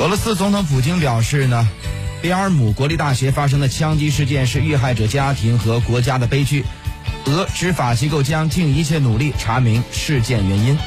[0.00, 1.68] 俄罗斯总统普京表示呢
[2.22, 6.64] 贝尔姆国立大学发生的枪击事件是遇害者家庭和国家的悲剧
[7.26, 10.78] 俄执法机构将尽一切努力查明事件原因。